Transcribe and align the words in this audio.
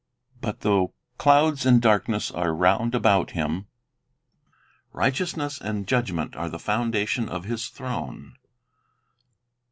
But 0.39 0.61
though 0.61 0.95
"clouds 1.19 1.63
and 1.63 1.79
darkness 1.79 2.31
are 2.31 2.55
round 2.55 2.95
about 2.95 3.29
Him, 3.33 3.67
righteousness 4.93 5.61
and 5.61 5.87
judgment 5.87 6.35
are 6.35 6.49
the 6.49 6.57
founda 6.57 7.07
tion 7.07 7.29
of 7.29 7.43
His 7.45 7.67
throne." 7.67 8.33